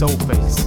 [0.00, 0.59] soul face.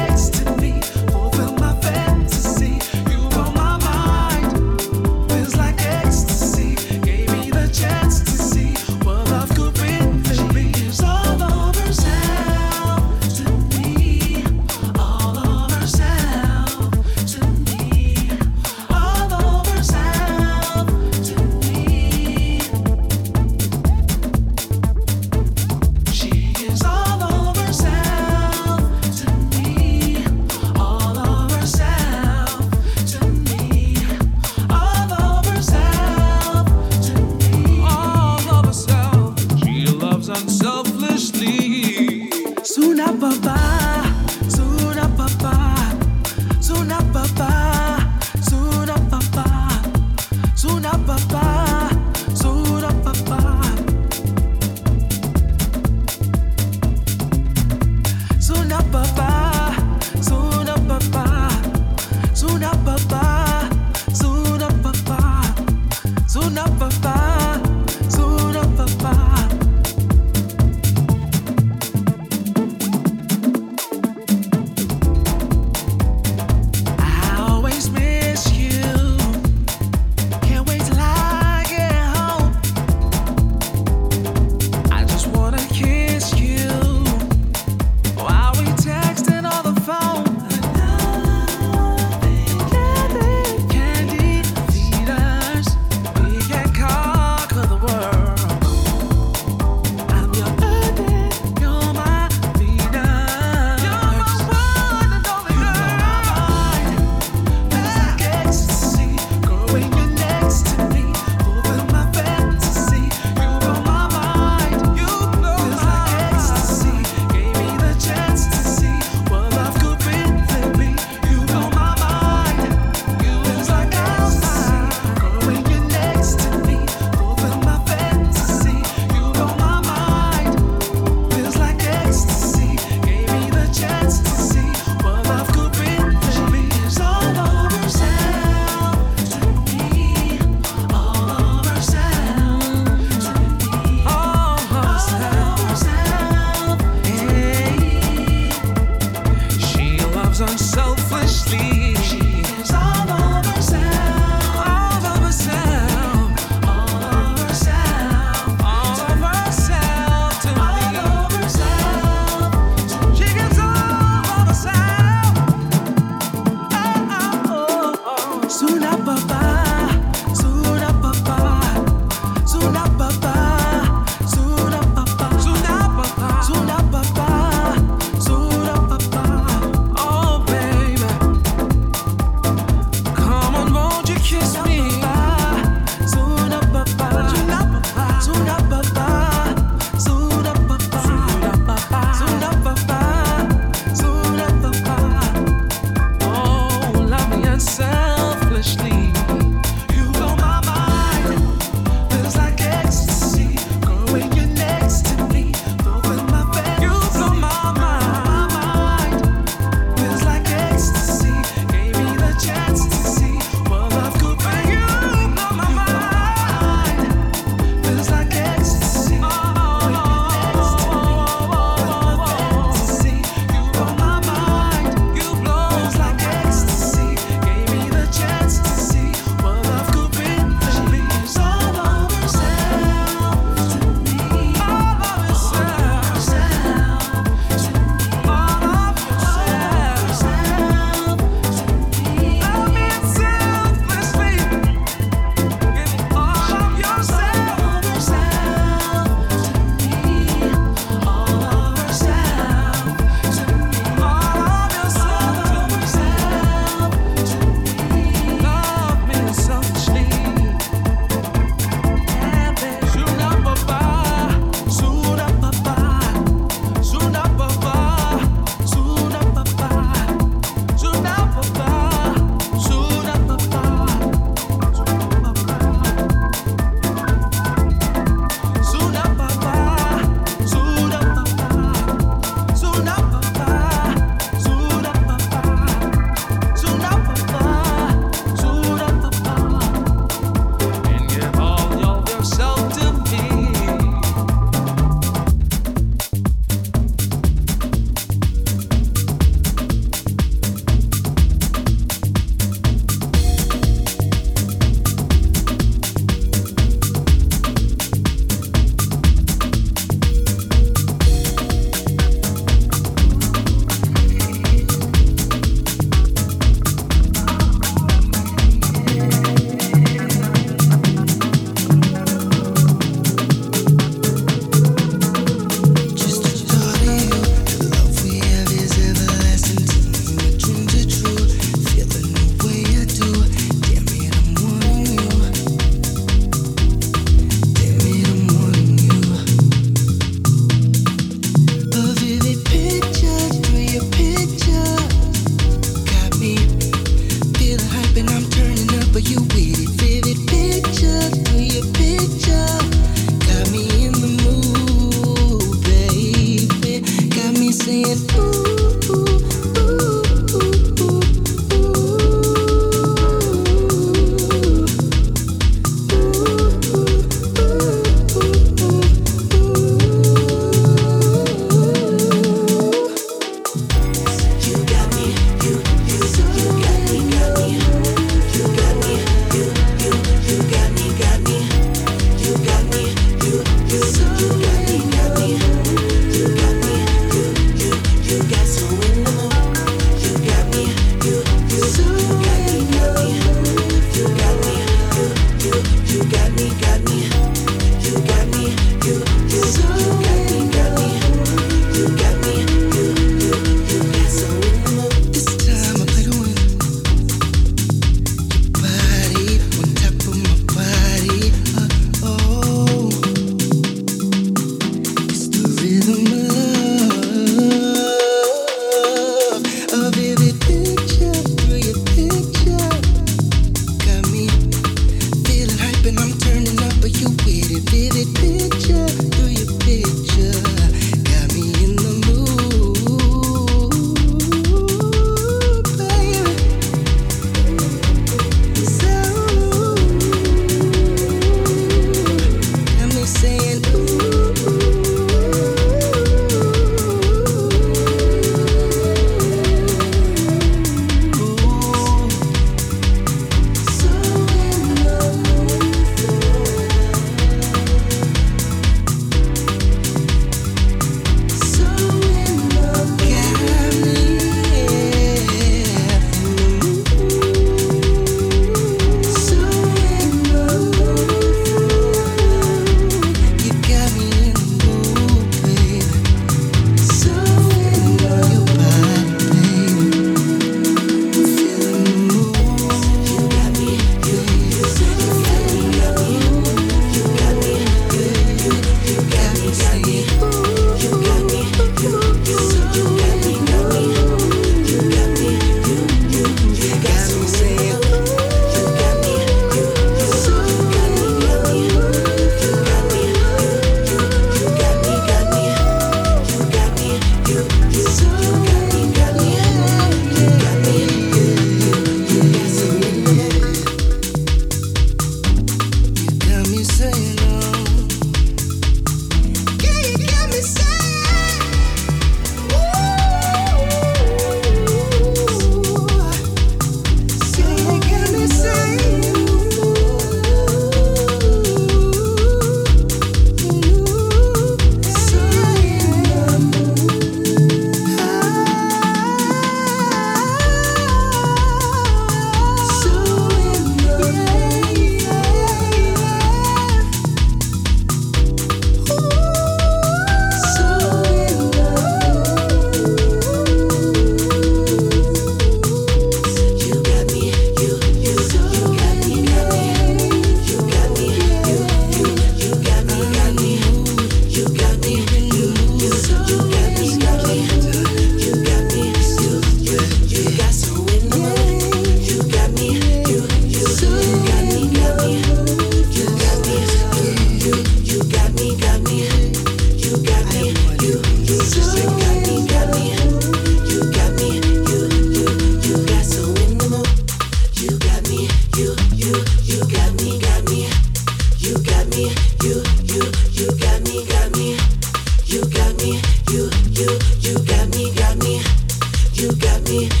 [599.21, 600.00] you got me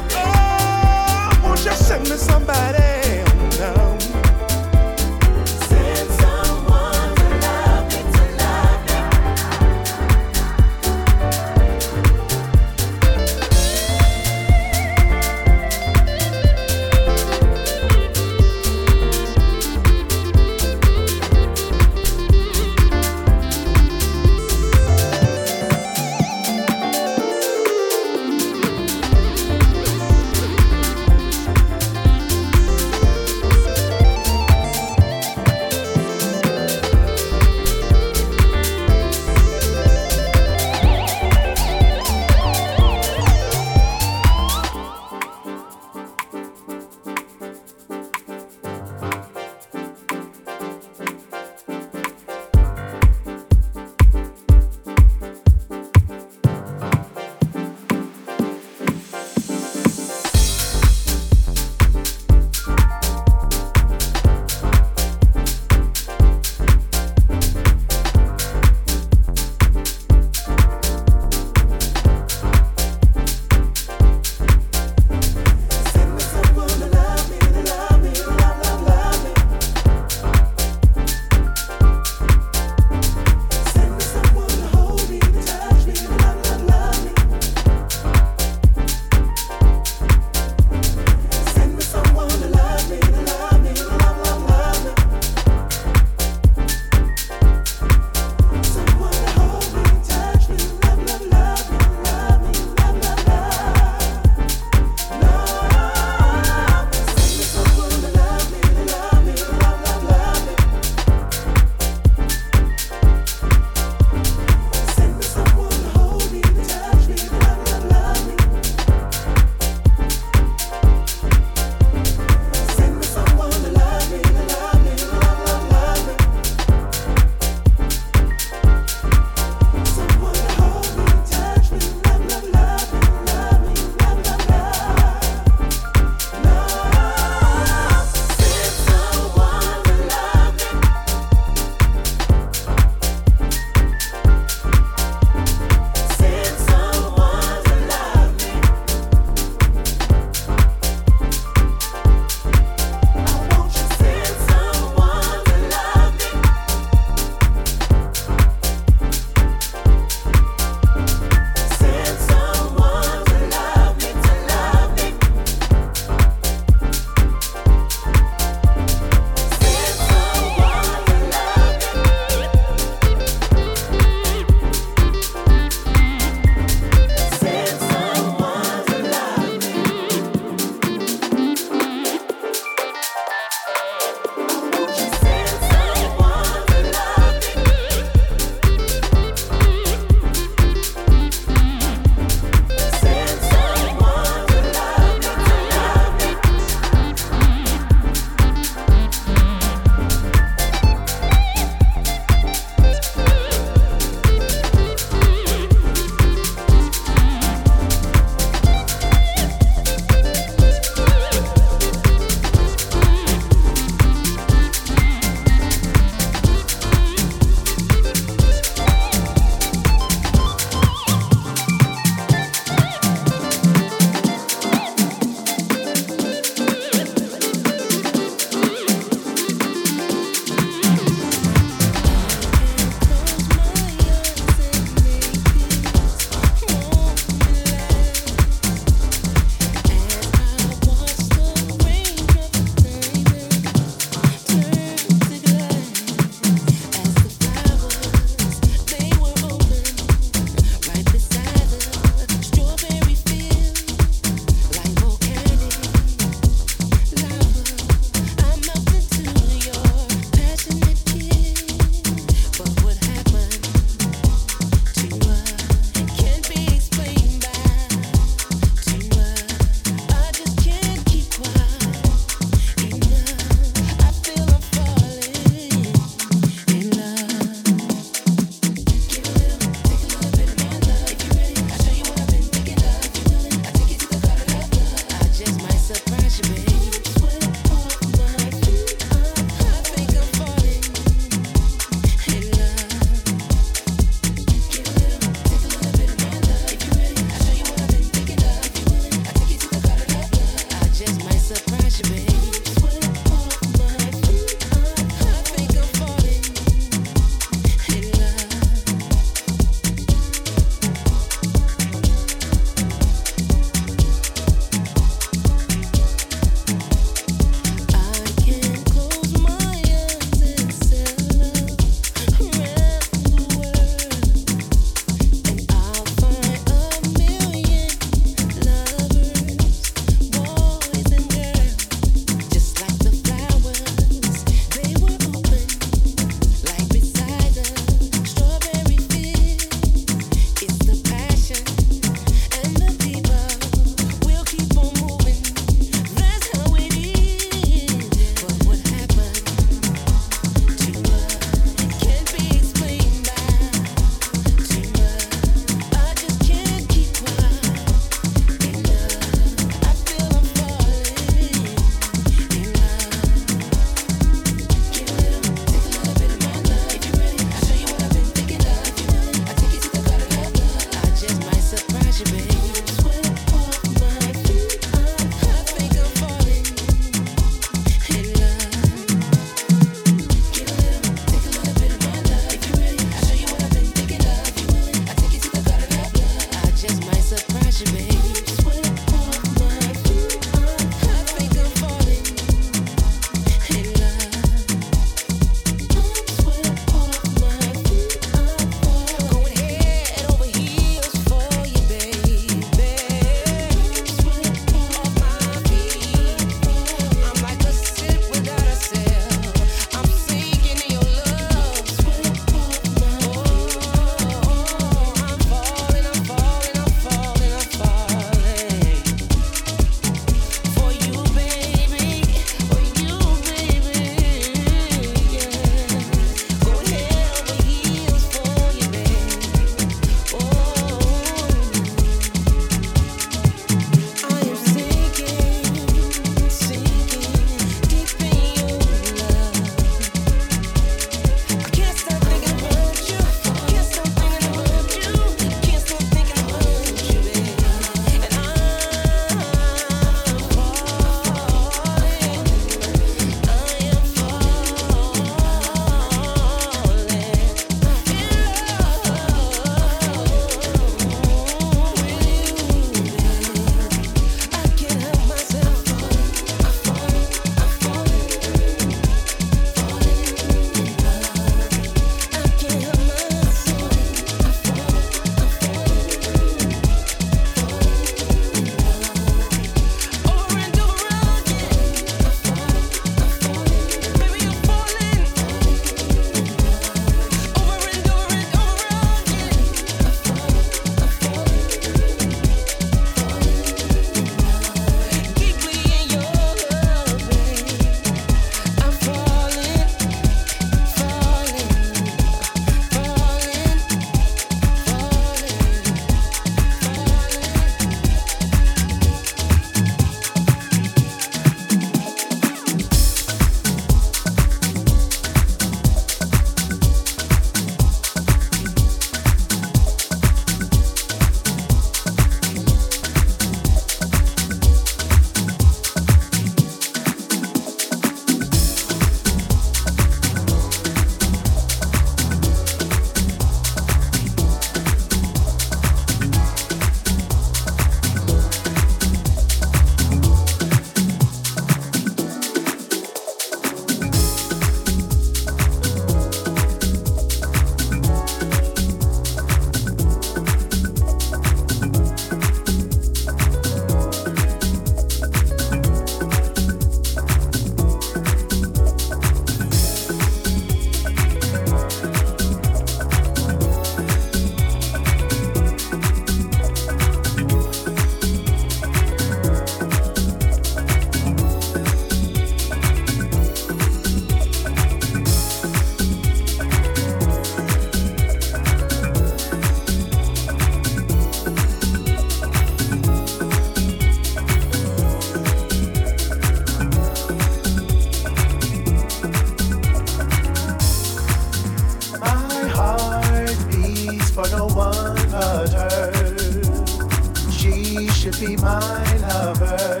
[598.40, 600.00] be my lover,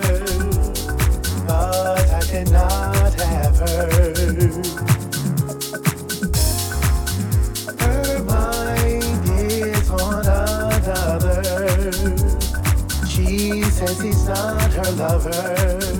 [1.46, 3.90] but I cannot have her.
[7.78, 11.92] Her mind is on another.
[13.06, 15.99] She says he's not her lover.